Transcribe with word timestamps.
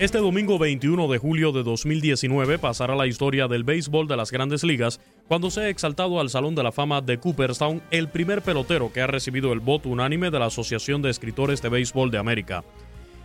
Este 0.00 0.18
domingo 0.18 0.60
21 0.60 1.08
de 1.08 1.18
julio 1.18 1.50
de 1.50 1.64
2019 1.64 2.60
pasará 2.60 2.94
la 2.94 3.08
historia 3.08 3.48
del 3.48 3.64
béisbol 3.64 4.06
de 4.06 4.16
las 4.16 4.30
grandes 4.30 4.62
ligas 4.62 5.00
cuando 5.26 5.50
se 5.50 5.62
ha 5.62 5.68
exaltado 5.70 6.20
al 6.20 6.30
Salón 6.30 6.54
de 6.54 6.62
la 6.62 6.70
Fama 6.70 7.00
de 7.00 7.18
Cooperstown 7.18 7.82
el 7.90 8.08
primer 8.08 8.42
pelotero 8.42 8.92
que 8.92 9.00
ha 9.00 9.08
recibido 9.08 9.52
el 9.52 9.58
voto 9.58 9.88
unánime 9.88 10.30
de 10.30 10.38
la 10.38 10.46
Asociación 10.46 11.02
de 11.02 11.10
Escritores 11.10 11.62
de 11.62 11.70
Béisbol 11.70 12.12
de 12.12 12.18
América. 12.18 12.62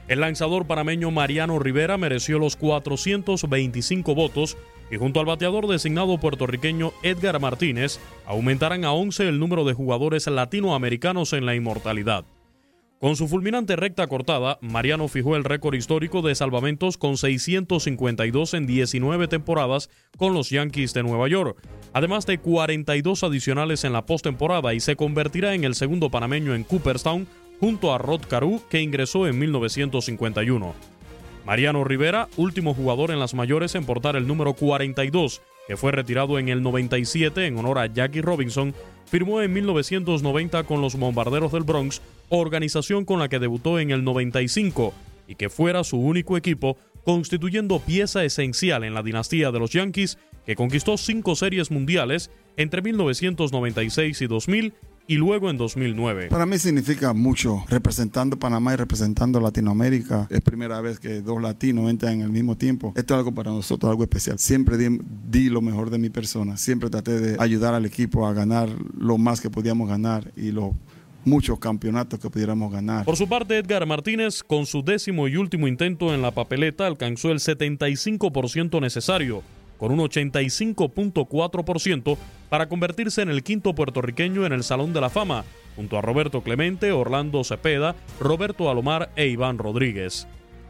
El 0.07 0.21
lanzador 0.21 0.65
panameño 0.65 1.11
Mariano 1.11 1.59
Rivera 1.59 1.99
mereció 1.99 2.39
los 2.39 2.55
425 2.55 4.15
votos 4.15 4.57
y 4.89 4.97
junto 4.97 5.19
al 5.19 5.27
bateador 5.27 5.67
designado 5.67 6.17
puertorriqueño 6.17 6.91
Edgar 7.03 7.39
Martínez 7.39 7.99
aumentarán 8.25 8.83
a 8.83 8.93
11 8.93 9.29
el 9.29 9.37
número 9.37 9.63
de 9.63 9.73
jugadores 9.73 10.25
latinoamericanos 10.25 11.33
en 11.33 11.45
la 11.45 11.53
inmortalidad. 11.53 12.25
Con 13.03 13.17
su 13.17 13.27
fulminante 13.27 13.75
recta 13.75 14.07
cortada, 14.07 14.57
Mariano 14.61 15.09
fijó 15.09 15.35
el 15.35 15.43
récord 15.43 15.75
histórico 15.75 16.21
de 16.21 16.35
salvamentos 16.35 16.97
con 16.97 17.17
652 17.17 18.53
en 18.53 18.65
19 18.65 19.27
temporadas 19.27 19.89
con 20.17 20.33
los 20.33 20.49
Yankees 20.49 20.93
de 20.93 21.03
Nueva 21.03 21.27
York, 21.27 21.61
además 21.91 22.25
de 22.25 22.37
42 22.37 23.25
adicionales 23.25 23.83
en 23.83 23.91
la 23.91 24.05
postemporada 24.05 24.73
y 24.73 24.79
se 24.79 24.95
convertirá 24.95 25.53
en 25.53 25.65
el 25.65 25.75
segundo 25.75 26.11
panameño 26.11 26.55
en 26.55 26.63
Cooperstown 26.63 27.27
junto 27.59 27.93
a 27.93 27.97
Rod 27.97 28.21
Carew 28.21 28.61
que 28.69 28.79
ingresó 28.79 29.27
en 29.27 29.37
1951. 29.37 30.73
Mariano 31.45 31.83
Rivera, 31.83 32.29
último 32.37 32.73
jugador 32.73 33.11
en 33.11 33.19
las 33.19 33.33
mayores 33.33 33.75
en 33.75 33.85
portar 33.85 34.15
el 34.15 34.27
número 34.27 34.53
42, 34.53 35.41
que 35.67 35.77
fue 35.77 35.91
retirado 35.91 36.39
en 36.39 36.49
el 36.49 36.61
97 36.61 37.45
en 37.45 37.57
honor 37.57 37.79
a 37.79 37.87
Jackie 37.87 38.21
Robinson, 38.21 38.73
firmó 39.05 39.41
en 39.41 39.53
1990 39.53 40.63
con 40.63 40.81
los 40.81 40.95
Bombarderos 40.95 41.51
del 41.51 41.63
Bronx, 41.63 42.01
organización 42.29 43.05
con 43.05 43.19
la 43.19 43.29
que 43.29 43.39
debutó 43.39 43.79
en 43.79 43.91
el 43.91 44.03
95 44.03 44.93
y 45.27 45.35
que 45.35 45.49
fuera 45.49 45.83
su 45.83 45.97
único 45.99 46.37
equipo, 46.37 46.77
constituyendo 47.05 47.79
pieza 47.79 48.23
esencial 48.23 48.83
en 48.83 48.93
la 48.93 49.03
dinastía 49.03 49.51
de 49.51 49.59
los 49.59 49.71
Yankees, 49.71 50.17
que 50.45 50.55
conquistó 50.55 50.97
cinco 50.97 51.35
series 51.35 51.71
mundiales 51.71 52.29
entre 52.57 52.81
1996 52.81 54.21
y 54.21 54.27
2000 54.27 54.73
y 55.07 55.15
luego 55.15 55.49
en 55.49 55.57
2009. 55.57 56.27
Para 56.29 56.45
mí 56.45 56.57
significa 56.57 57.13
mucho 57.13 57.63
representando 57.69 58.37
Panamá 58.37 58.73
y 58.73 58.77
representando 58.77 59.39
Latinoamérica. 59.39 60.27
Es 60.29 60.41
primera 60.41 60.81
vez 60.81 60.99
que 60.99 61.21
dos 61.21 61.41
latinos 61.41 61.89
entran 61.89 62.13
en 62.13 62.21
el 62.21 62.29
mismo 62.29 62.57
tiempo. 62.57 62.93
Esto 62.95 63.13
es 63.13 63.17
algo 63.17 63.33
para 63.33 63.51
nosotros, 63.51 63.89
algo 63.89 64.03
especial. 64.03 64.39
Siempre 64.39 64.77
di, 64.77 64.99
di, 65.29 65.49
lo 65.49 65.61
mejor 65.61 65.89
de 65.89 65.97
mi 65.97 66.09
persona. 66.09 66.57
Siempre 66.57 66.89
traté 66.89 67.19
de 67.19 67.35
ayudar 67.39 67.73
al 67.73 67.85
equipo 67.85 68.27
a 68.27 68.33
ganar 68.33 68.69
lo 68.97 69.17
más 69.17 69.41
que 69.41 69.49
podíamos 69.49 69.89
ganar 69.89 70.31
y 70.35 70.51
lo 70.51 70.73
muchos 71.25 71.59
campeonatos 71.59 72.19
que 72.19 72.29
pudiéramos 72.29 72.71
ganar. 72.71 73.05
Por 73.05 73.15
su 73.15 73.27
parte, 73.27 73.57
Edgar 73.57 73.85
Martínez, 73.85 74.43
con 74.43 74.65
su 74.65 74.83
décimo 74.83 75.27
y 75.27 75.37
último 75.37 75.67
intento 75.67 76.13
en 76.13 76.21
la 76.21 76.31
papeleta, 76.31 76.85
alcanzó 76.85 77.31
el 77.31 77.39
75% 77.39 78.81
necesario 78.81 79.41
con 79.83 79.91
un 79.91 79.99
85.4% 79.99 82.17
para 82.47 82.69
convertirse 82.69 83.21
en 83.21 83.27
el 83.27 83.43
quinto 83.43 83.75
puertorriqueño 83.75 84.45
en 84.45 84.53
el 84.53 84.63
Salón 84.63 84.93
de 84.93 85.01
la 85.01 85.09
Fama, 85.09 85.43
junto 85.75 85.97
a 85.97 86.01
Roberto 86.01 86.39
Clemente, 86.39 86.93
Orlando 86.93 87.43
Cepeda, 87.43 87.93
Roberto 88.17 88.69
Alomar 88.69 89.09
e 89.17 89.27
Iván 89.27 89.57
Rodríguez. 89.57 90.25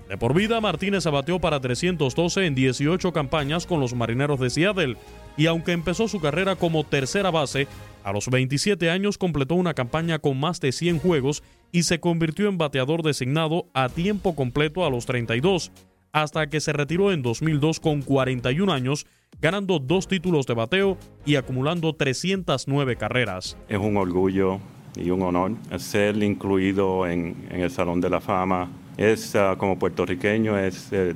De 0.09 0.17
por 0.17 0.33
vida, 0.33 0.59
Martínez 0.61 1.05
abateó 1.05 1.39
para 1.39 1.59
312 1.59 2.47
en 2.47 2.55
18 2.55 3.13
campañas 3.13 3.67
con 3.67 3.79
los 3.79 3.93
Marineros 3.93 4.39
de 4.39 4.49
Seattle 4.49 4.97
y 5.37 5.45
aunque 5.45 5.73
empezó 5.73 6.07
su 6.07 6.19
carrera 6.19 6.55
como 6.55 6.83
tercera 6.83 7.29
base, 7.29 7.67
a 8.03 8.13
los 8.13 8.29
27 8.29 8.89
años 8.89 9.19
completó 9.19 9.53
una 9.53 9.75
campaña 9.75 10.17
con 10.17 10.39
más 10.39 10.59
de 10.59 10.71
100 10.71 10.97
juegos 10.97 11.43
y 11.71 11.83
se 11.83 11.99
convirtió 11.99 12.49
en 12.49 12.57
bateador 12.57 13.03
designado 13.03 13.67
a 13.75 13.89
tiempo 13.89 14.35
completo 14.35 14.87
a 14.87 14.89
los 14.89 15.05
32, 15.05 15.71
hasta 16.13 16.47
que 16.47 16.61
se 16.61 16.71
retiró 16.71 17.11
en 17.11 17.21
2002 17.23 17.79
con 17.79 18.03
41 18.03 18.71
años, 18.71 19.05
ganando 19.41 19.79
dos 19.79 20.07
títulos 20.07 20.45
de 20.45 20.53
bateo 20.53 20.97
y 21.25 21.35
acumulando 21.35 21.93
309 21.93 22.95
carreras. 22.95 23.57
Es 23.67 23.79
un 23.79 23.97
orgullo 23.97 24.59
y 24.95 25.09
un 25.09 25.23
honor 25.23 25.53
ser 25.77 26.21
incluido 26.21 27.07
en, 27.07 27.47
en 27.49 27.61
el 27.61 27.71
Salón 27.71 27.99
de 27.99 28.11
la 28.11 28.21
Fama. 28.21 28.71
Es 28.95 29.33
uh, 29.33 29.57
como 29.57 29.79
puertorriqueño 29.79 30.57
es 30.57 30.89
eh, 30.91 31.15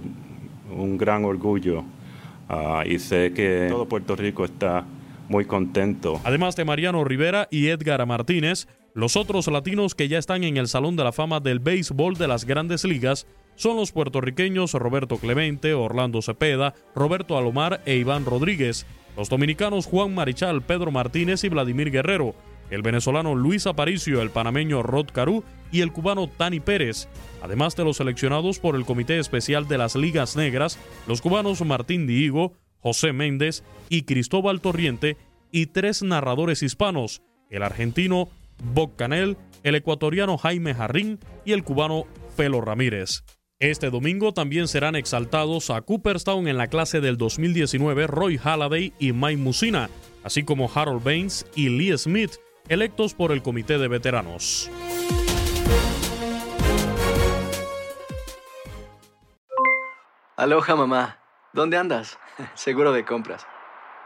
un 0.76 0.98
gran 0.98 1.24
orgullo 1.26 1.82
uh, 2.50 2.82
y 2.84 2.98
sé 2.98 3.32
que 3.34 3.68
todo 3.70 3.88
Puerto 3.88 4.16
Rico 4.16 4.46
está 4.46 4.84
muy 5.30 5.46
contento. 5.46 6.20
Además 6.24 6.56
de 6.56 6.66
Mariano 6.66 7.04
Rivera 7.04 7.48
y 7.52 7.68
Edgar 7.68 8.04
Martínez, 8.08 8.68
los 8.96 9.16
otros 9.16 9.46
latinos 9.46 9.94
que 9.94 10.08
ya 10.08 10.18
están 10.18 10.44
en 10.44 10.58
el 10.58 10.68
Salón 10.68 10.96
de 10.96 11.04
la 11.04 11.12
Fama 11.12 11.40
del 11.40 11.60
Béisbol 11.60 12.16
de 12.16 12.28
las 12.28 12.46
Grandes 12.46 12.84
Ligas 12.84 13.28
son 13.58 13.76
los 13.76 13.92
puertorriqueños 13.92 14.74
Roberto 14.74 15.18
Clemente, 15.18 15.74
Orlando 15.74 16.22
Cepeda, 16.22 16.74
Roberto 16.96 17.38
Alomar 17.38 17.82
e 17.86 17.98
Iván 17.98 18.26
Rodríguez, 18.26 18.86
los 19.18 19.30
dominicanos 19.30 19.88
Juan 19.88 20.16
Marichal, 20.16 20.62
Pedro 20.62 20.92
Martínez 20.92 21.44
y 21.44 21.50
Vladimir 21.50 21.92
Guerrero, 21.92 22.36
el 22.70 22.82
venezolano 22.82 23.36
Luis 23.36 23.66
Aparicio, 23.68 24.22
el 24.22 24.30
panameño 24.30 24.84
Rod 24.84 25.08
Caru 25.12 25.44
y 25.72 25.82
el 25.82 25.92
cubano 25.92 26.28
Tani 26.28 26.60
Pérez, 26.60 27.08
además 27.42 27.76
de 27.76 27.84
los 27.84 27.98
seleccionados 27.98 28.60
por 28.60 28.76
el 28.76 28.86
Comité 28.86 29.18
Especial 29.20 29.68
de 29.68 29.78
las 29.78 29.96
Ligas 29.96 30.36
Negras, 30.36 30.80
los 31.08 31.22
cubanos 31.22 31.66
Martín 31.66 32.08
Diego, 32.08 32.54
José 32.80 33.12
Méndez 33.12 33.64
y 33.90 34.04
Cristóbal 34.04 34.62
Torriente, 34.62 35.18
y 35.52 35.68
tres 35.68 36.04
narradores 36.04 36.62
hispanos, 36.62 37.22
el 37.50 37.64
argentino 37.64 38.30
Bob 38.74 38.96
Canel, 38.96 39.38
el 39.64 39.76
ecuatoriano 39.76 40.38
Jaime 40.38 40.74
Jarrín 40.74 41.20
y 41.46 41.54
el 41.54 41.64
cubano 41.64 42.06
Felo 42.36 42.62
Ramírez. 42.62 43.24
Este 43.60 43.90
domingo 43.90 44.36
también 44.36 44.68
serán 44.68 44.96
exaltados 44.96 45.72
a 45.72 45.82
Cooperstown 45.82 46.48
en 46.48 46.58
la 46.58 46.68
clase 46.68 47.02
del 47.02 47.18
2019 47.18 48.06
Roy 48.06 48.38
Halladay 48.38 48.94
y 49.00 49.14
Mike 49.14 49.42
Musina, 49.42 49.90
así 50.24 50.46
como 50.46 50.70
Harold 50.72 51.04
Baines 51.04 51.44
y 51.56 51.70
Lee 51.70 51.98
Smith, 51.98 52.34
electos 52.70 53.16
por 53.16 53.32
el 53.32 53.42
Comité 53.42 53.80
de 53.80 53.88
Veteranos. 53.88 54.70
Aloha 60.36 60.76
mamá, 60.76 61.18
¿dónde 61.52 61.78
andas? 61.78 62.20
Seguro 62.54 62.92
de 62.92 63.06
compras. 63.06 63.48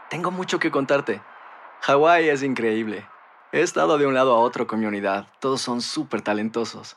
Tengo 0.08 0.30
mucho 0.30 0.58
que 0.58 0.70
contarte. 0.70 1.20
Hawái 1.82 2.30
es 2.30 2.42
increíble. 2.42 3.06
He 3.52 3.60
estado 3.60 3.98
de 3.98 4.06
un 4.06 4.14
lado 4.14 4.32
a 4.34 4.38
otro 4.38 4.66
con 4.66 4.80
mi 4.80 4.86
unidad. 4.86 5.26
Todos 5.40 5.60
son 5.60 5.82
súper 5.82 6.22
talentosos. 6.22 6.96